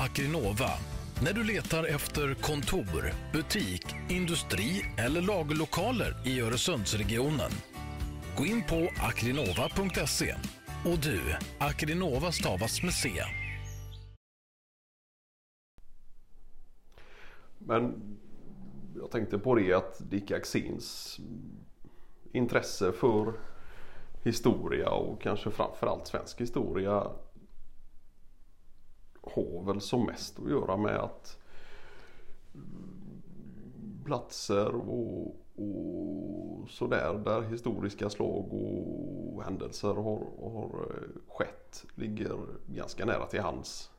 Akrinova. 0.00 0.70
När 1.22 1.32
du 1.32 1.44
letar 1.44 1.84
efter 1.84 2.34
kontor, 2.34 3.12
butik, 3.32 3.86
industri 4.08 4.84
eller 4.98 5.22
lagerlokaler 5.22 6.16
i 6.24 6.40
Öresundsregionen. 6.40 7.50
Gå 8.36 8.46
in 8.46 8.62
på 8.62 8.88
akrinova.se. 9.02 10.34
Och 10.84 10.98
du, 11.02 11.20
Akrinova 11.58 12.32
stavas 12.32 12.82
med 12.82 12.92
C. 12.92 13.10
Men 17.58 18.16
jag 18.96 19.10
tänkte 19.10 19.38
på 19.38 19.54
det 19.54 19.72
att 19.72 20.10
Dick 20.10 20.30
Axins 20.30 21.18
intresse 22.32 22.92
för 22.92 23.32
historia 24.22 24.90
och 24.90 25.22
kanske 25.22 25.50
framförallt 25.50 26.06
svensk 26.06 26.40
historia 26.40 27.06
har 29.22 29.64
väl 29.66 29.80
som 29.80 30.06
mest 30.06 30.38
att 30.38 30.50
göra 30.50 30.76
med 30.76 30.96
att 30.96 31.38
platser 34.04 34.74
och, 34.74 35.36
och 35.56 36.70
sådär 36.70 37.22
där 37.24 37.42
historiska 37.42 38.10
slag 38.10 38.52
och 38.52 39.42
händelser 39.42 39.94
har, 39.94 40.26
har 40.52 40.86
eh, 40.90 41.32
skett 41.32 41.86
ligger 41.94 42.38
ganska 42.66 43.04
nära 43.04 43.26
till 43.26 43.40
hands. 43.40 43.90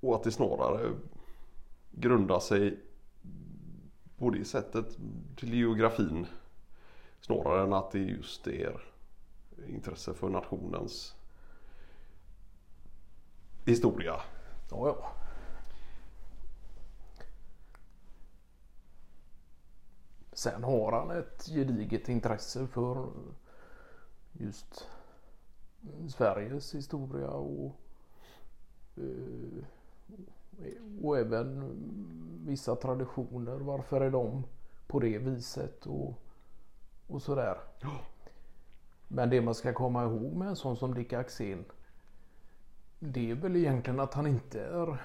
Och 0.00 0.14
att 0.14 0.22
det 0.22 0.32
snarare 0.32 0.92
grundar 1.90 2.40
sig 2.40 2.80
på 4.16 4.30
det 4.30 4.44
sättet 4.44 4.96
till 5.36 5.54
geografin 5.54 6.26
snarare 7.20 7.62
än 7.62 7.72
att 7.72 7.90
det 7.90 7.98
just 7.98 8.46
är 8.46 8.80
intresse 9.68 10.14
för 10.14 10.28
nationens 10.28 11.14
historia. 13.64 14.20
Ja, 14.70 14.88
ja. 14.88 15.12
Sen 20.32 20.64
har 20.64 20.92
han 20.92 21.10
ett 21.10 21.46
gediget 21.46 22.08
intresse 22.08 22.66
för 22.66 23.08
just 24.32 24.88
Sveriges 26.08 26.74
historia 26.74 27.30
och, 27.30 27.76
eh, 28.96 29.64
och 31.02 31.18
även 31.18 31.76
vissa 32.46 32.76
traditioner. 32.76 33.56
Varför 33.56 34.00
är 34.00 34.10
de 34.10 34.44
på 34.86 35.00
det 35.00 35.18
viset 35.18 35.86
och, 35.86 36.14
och 37.06 37.22
sådär. 37.22 37.58
Men 39.08 39.30
det 39.30 39.40
man 39.40 39.54
ska 39.54 39.72
komma 39.72 40.04
ihåg 40.04 40.32
med 40.32 40.48
en 40.48 40.56
sån 40.56 40.76
som 40.76 40.94
Dick 40.94 41.12
Axén 41.12 41.64
det 43.04 43.30
är 43.30 43.34
väl 43.34 43.56
egentligen 43.56 44.00
att 44.00 44.14
han 44.14 44.26
inte 44.26 44.64
är 44.64 45.02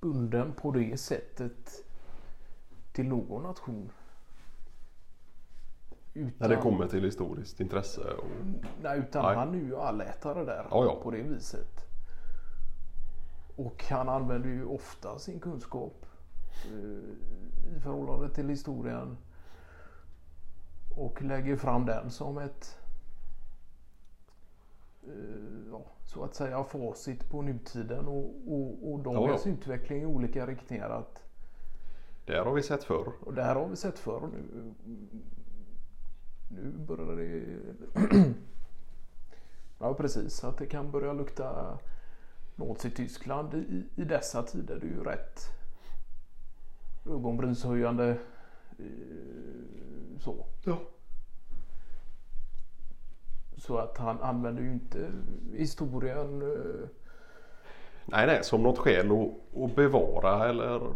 bunden 0.00 0.52
på 0.52 0.70
det 0.70 1.00
sättet 1.00 1.84
till 2.92 3.08
någon 3.08 3.42
nation. 3.42 3.90
Utan, 6.14 6.32
När 6.38 6.56
det 6.56 6.62
kommer 6.62 6.88
till 6.88 7.04
historiskt 7.04 7.60
intresse? 7.60 8.00
Och... 8.00 8.24
Nej, 8.82 8.98
utan 8.98 9.24
nej. 9.24 9.36
han 9.36 9.54
är 9.54 9.58
ju 9.58 9.76
allätare 9.76 10.44
där 10.44 10.66
ja, 10.70 10.84
ja. 10.84 11.00
på 11.02 11.10
det 11.10 11.22
viset. 11.22 11.86
Och 13.56 13.84
han 13.90 14.08
använder 14.08 14.48
ju 14.48 14.64
ofta 14.64 15.18
sin 15.18 15.40
kunskap 15.40 16.06
eh, 16.64 17.76
i 17.76 17.80
förhållande 17.80 18.34
till 18.34 18.48
historien 18.48 19.16
och 20.96 21.22
lägger 21.22 21.56
fram 21.56 21.86
den 21.86 22.10
som 22.10 22.38
ett 22.38 22.78
ja, 25.70 25.84
så 26.04 26.24
att 26.24 26.34
säga 26.34 26.64
facit 26.64 27.28
på 27.28 27.42
nutiden 27.42 28.08
och, 28.08 28.34
och, 28.46 28.92
och 28.92 28.98
dagens 28.98 29.46
ja, 29.46 29.50
ja. 29.50 29.56
utveckling 29.56 30.02
i 30.02 30.06
olika 30.06 30.46
riktningar. 30.46 30.90
Att, 30.90 31.22
det 32.24 32.32
här 32.32 32.44
har 32.44 32.54
vi 32.54 32.62
sett 32.62 32.84
förr. 32.84 33.12
Och 33.20 33.34
det 33.34 33.42
här 33.42 33.54
har 33.54 33.68
vi 33.68 33.76
sett 33.76 33.98
förr. 33.98 34.28
Nu, 34.32 34.74
nu 36.48 36.72
börjar 36.72 37.16
det... 37.16 37.44
ja 39.78 39.94
precis, 39.94 40.44
att 40.44 40.58
det 40.58 40.66
kan 40.66 40.90
börja 40.90 41.12
lukta 41.12 41.78
Nazityskland 42.56 43.54
i, 43.54 43.84
i 43.96 44.04
dessa 44.04 44.42
tider. 44.42 44.78
Det 44.80 44.86
är 44.86 44.90
ju 44.90 45.04
rätt 45.04 45.40
ögonbrynshöjande 47.06 48.18
eh, 48.78 50.18
så. 50.18 50.46
Ja. 50.64 50.78
Så 53.66 53.78
att 53.78 53.98
han 53.98 54.22
använder 54.22 54.62
ju 54.62 54.72
inte 54.72 55.10
historien. 55.52 56.42
Eh, 56.42 56.88
nej, 58.04 58.26
nej, 58.26 58.44
som 58.44 58.62
något 58.62 58.78
skäl 58.78 59.12
att, 59.12 59.62
att 59.62 59.76
bevara 59.76 60.48
eller 60.48 60.92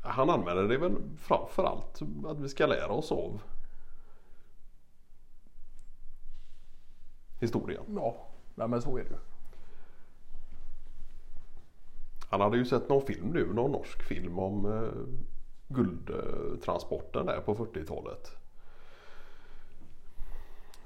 Han 0.00 0.30
använder 0.30 0.68
det 0.68 0.78
väl 0.78 0.96
framförallt 1.18 2.00
att 2.26 2.40
vi 2.40 2.48
ska 2.48 2.66
lära 2.66 2.92
oss 2.92 3.12
av 3.12 3.40
historien. 7.38 7.84
Ja, 7.94 8.26
nej, 8.54 8.68
men 8.68 8.82
så 8.82 8.98
är 8.98 9.04
det 9.04 9.10
ju. 9.10 9.16
Han 12.28 12.40
hade 12.40 12.56
ju 12.56 12.64
sett 12.64 12.88
någon 12.88 13.06
film 13.06 13.28
nu, 13.28 13.52
någon 13.52 13.72
norsk 13.72 14.02
film 14.02 14.38
om 14.38 14.66
eh, 14.66 15.37
guldtransporten 15.68 17.26
där 17.26 17.40
på 17.40 17.54
40-talet. 17.54 18.36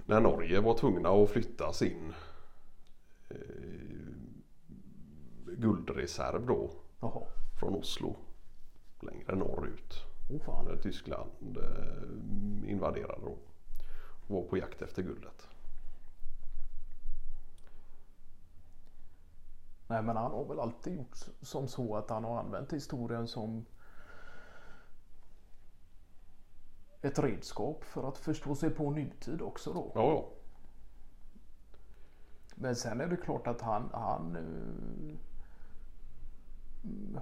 När 0.07 0.21
Norge 0.21 0.61
var 0.61 0.79
tvungna 0.79 1.09
att 1.09 1.31
flytta 1.31 1.73
sin 1.73 2.13
eh, 3.29 3.37
guldreserv 5.47 6.47
då. 6.47 6.71
Jaha. 7.01 7.23
Från 7.61 7.75
Oslo 7.75 8.17
längre 9.01 9.35
norrut. 9.37 10.05
Oh, 10.31 10.65
när 10.65 10.77
Tyskland 10.77 11.59
eh, 11.59 12.71
invaderade 12.71 13.21
då. 13.25 13.39
Och 14.27 14.35
var 14.35 14.43
på 14.43 14.57
jakt 14.57 14.83
efter 14.83 15.03
guldet. 15.03 15.49
Nej 19.87 20.03
men 20.03 20.17
han 20.17 20.33
har 20.33 20.45
väl 20.45 20.61
alltid 20.61 20.97
gjort 20.97 21.17
som 21.41 21.69
så 21.69 21.97
att 21.97 22.11
han 22.11 22.25
har 22.25 22.39
använt 22.39 22.73
historien 22.73 23.29
som 23.29 23.67
ett 27.03 27.19
redskap 27.19 27.85
för 27.85 28.09
att 28.09 28.19
förstå 28.19 28.55
sig 28.55 28.71
på 28.71 28.91
nutid 28.91 29.43
också 29.43 29.73
då. 29.73 29.93
Ja, 29.95 30.29
Men 32.55 32.77
sen 32.77 33.01
är 33.01 33.07
det 33.07 33.17
klart 33.17 33.47
att 33.47 33.61
han, 33.61 33.91
han 33.93 34.37
uh, 34.37 35.15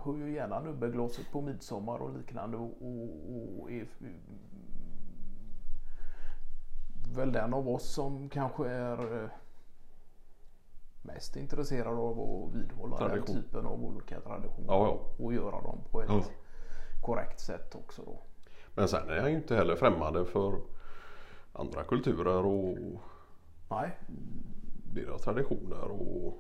hör 0.03 0.17
ju 0.17 0.33
gärna 0.33 0.61
nubbeglaset 0.61 1.33
på 1.33 1.41
midsommar 1.41 1.99
och 1.99 2.19
liknande 2.19 2.57
och, 2.57 2.83
och, 2.83 3.61
och 3.61 3.73
är 3.73 3.89
väl 7.15 7.33
den 7.33 7.55
av 7.55 7.69
oss 7.69 7.95
som 7.95 8.29
kanske 8.29 8.69
är 8.69 9.23
uh, 9.23 9.31
mest 11.03 11.37
intresserad 11.37 11.99
av 11.99 12.21
att 12.21 12.55
vidhålla 12.55 12.97
Tradition. 12.97 13.35
den 13.35 13.45
typen 13.45 13.67
av 13.67 13.85
olika 13.85 14.21
traditioner 14.21 14.69
ja, 14.69 14.87
ja. 14.87 15.25
och 15.25 15.35
göra 15.35 15.61
dem 15.63 15.81
på 15.91 16.03
ett 16.03 16.09
ja. 16.09 16.25
korrekt 17.01 17.41
sätt 17.41 17.75
också 17.75 18.03
då. 18.03 18.23
Men 18.81 18.89
sen 18.89 19.11
är 19.11 19.21
han 19.21 19.31
ju 19.31 19.37
inte 19.37 19.57
heller 19.57 19.77
främmande 19.77 20.25
för 20.25 20.61
andra 21.53 21.85
kulturer 21.85 22.47
och 22.47 22.79
Nej. 23.71 23.99
deras 24.95 25.23
traditioner 25.23 25.85
och 25.85 26.39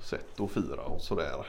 sätt 0.00 0.40
att 0.40 0.50
fira 0.50 0.82
och 0.82 1.00
sådär. 1.00 1.46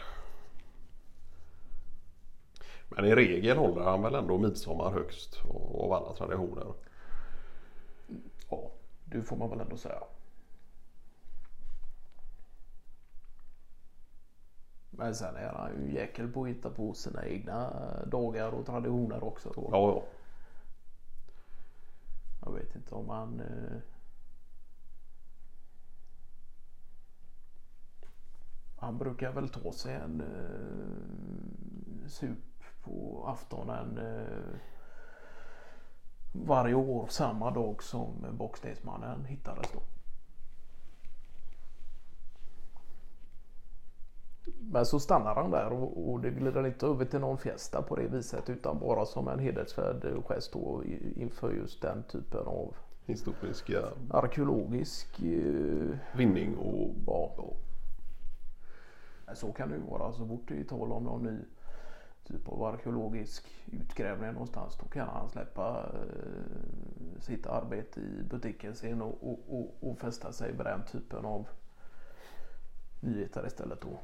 Men 2.89 3.05
i 3.05 3.15
regel 3.15 3.57
håller 3.57 3.81
han 3.81 4.01
väl 4.01 4.15
ändå 4.15 4.38
midsommar 4.38 4.91
högst 4.91 5.41
av 5.73 5.94
alla 5.94 6.13
traditioner. 6.13 6.74
Ja, 8.50 8.71
det 9.06 9.21
får 9.21 9.38
man 9.38 9.50
väl 9.50 9.59
ändå 9.59 9.77
säga. 9.77 10.03
Men 14.97 15.15
sen 15.15 15.36
är 15.36 15.50
han 15.50 15.86
ju 15.86 15.94
jäkel 15.94 16.31
på 16.31 16.44
att 16.44 16.50
hitta 16.50 16.69
på 16.69 16.94
sina 16.94 17.25
egna 17.25 17.71
dagar 18.06 18.51
och 18.51 18.65
traditioner 18.65 19.24
också. 19.24 19.51
Då. 19.56 19.69
Ja, 19.71 19.89
ja. 19.89 20.03
Jag 22.45 22.51
vet 22.51 22.75
inte 22.75 22.95
om 22.95 23.09
han... 23.09 23.39
Eh... 23.39 23.77
Han 28.77 28.97
brukar 28.97 29.31
väl 29.31 29.50
ta 29.50 29.71
sig 29.71 29.94
en 29.95 30.21
eh, 30.21 32.07
sup 32.07 32.63
på 32.83 33.25
aftonen 33.27 33.97
eh, 33.97 34.59
varje 36.31 36.74
år 36.74 37.07
samma 37.07 37.51
dag 37.51 37.83
som 37.83 38.25
Bockstensmannen 38.31 39.25
hittades 39.25 39.71
då. 39.74 39.80
Men 44.75 44.86
så 44.86 45.00
stannar 45.00 45.36
han 45.36 45.51
där 45.51 45.74
och, 45.74 46.12
och 46.12 46.19
det 46.19 46.30
glider 46.30 46.68
inte 46.68 46.86
över 46.86 47.06
till 47.06 47.19
någon 47.19 47.38
fiesta 47.38 47.81
på 47.81 47.95
det 47.95 48.07
viset 48.07 48.50
utan 48.50 48.80
bara 48.80 49.06
som 49.06 49.27
en 49.27 49.39
hedersvärd 49.39 50.24
gest 50.27 50.54
då 50.54 50.83
inför 51.16 51.51
just 51.51 51.81
den 51.81 52.04
typen 52.04 52.48
av 52.48 52.75
Historiska 53.06 53.80
arkeologisk 54.10 55.22
eh, 55.22 55.98
vinning 56.18 56.57
och 56.57 56.89
Ja. 57.07 57.54
Men 59.25 59.36
Så 59.36 59.54
kan 59.54 59.69
det 59.69 59.75
ju 59.75 59.81
vara. 59.81 60.12
Så 60.13 60.27
fort 60.27 60.44
det 60.48 60.60
är 60.60 60.63
tal 60.63 60.92
om 60.92 61.04
någon 61.04 61.24
ny 61.24 61.39
typ 62.28 62.50
av 62.50 62.63
arkeologisk 62.63 63.48
utgrävning 63.66 64.31
någonstans 64.31 64.78
då 64.81 64.86
kan 64.88 65.07
han 65.07 65.30
släppa 65.30 65.89
eh, 65.94 67.19
sitt 67.19 67.48
arbete 67.48 68.00
i 68.00 68.24
butiken 68.30 68.75
sin 68.75 69.01
och, 69.01 69.30
och, 69.30 69.39
och, 69.48 69.89
och 69.89 70.00
fästa 70.00 70.31
sig 70.31 70.51
vid 70.51 70.66
den 70.66 70.83
typen 70.92 71.25
av 71.25 71.48
nyheter 73.00 73.48
istället 73.48 73.81
då. 73.81 74.00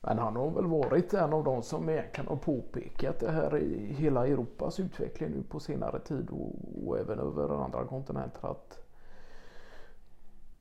Men 0.00 0.18
han 0.18 0.36
har 0.36 0.50
väl 0.50 0.66
varit 0.66 1.14
en 1.14 1.32
av 1.32 1.44
de 1.44 1.62
som 1.62 1.88
egentligen 1.88 2.28
har 2.28 2.36
påpekat 2.36 3.20
det 3.20 3.30
här 3.30 3.56
i 3.56 3.92
hela 3.92 4.26
Europas 4.26 4.80
utveckling 4.80 5.30
nu 5.30 5.42
på 5.42 5.60
senare 5.60 6.00
tid 6.00 6.30
och, 6.30 6.52
och 6.86 6.98
även 6.98 7.18
över 7.18 7.64
andra 7.64 7.84
kontinenter 7.84 8.50
att 8.50 8.78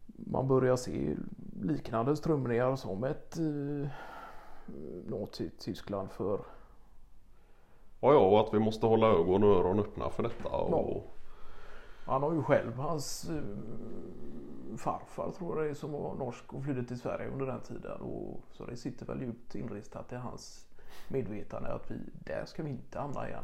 man 0.05 0.47
börjar 0.47 0.75
se 0.75 1.15
liknande 1.61 2.15
strömningar 2.15 2.75
som 2.75 3.03
ett 3.03 3.37
eh, 3.37 3.89
Nazityskland 5.05 6.11
för 6.11 6.39
ja, 7.99 8.13
ja, 8.13 8.19
och 8.19 8.39
att 8.39 8.53
vi 8.53 8.59
måste 8.59 8.85
hålla 8.85 9.07
ögon 9.07 9.43
och 9.43 9.49
öron 9.49 9.79
öppna 9.79 10.09
för 10.09 10.23
detta. 10.23 10.49
Och, 10.49 11.17
Han 12.05 12.23
har 12.23 12.33
ju 12.33 12.43
själv 12.43 12.75
hans 12.75 13.29
eh, 13.29 13.43
farfar 14.77 15.31
tror 15.31 15.57
jag 15.57 15.65
det 15.65 15.69
är 15.69 15.73
som 15.73 15.91
var 15.91 16.15
norsk 16.15 16.53
och 16.53 16.63
flydde 16.63 16.83
till 16.83 16.99
Sverige 16.99 17.29
under 17.29 17.45
den 17.45 17.61
tiden. 17.61 18.01
Och, 18.01 18.41
så 18.51 18.65
det 18.65 18.77
sitter 18.77 19.05
väl 19.05 19.21
djupt 19.21 19.55
inristat 19.55 20.11
i 20.11 20.15
hans 20.15 20.67
medvetande 21.07 21.73
att 21.73 21.91
vi, 21.91 21.95
där 22.25 22.45
ska 22.45 22.63
vi 22.63 22.69
inte 22.69 22.99
hamna 22.99 23.27
igen. 23.29 23.43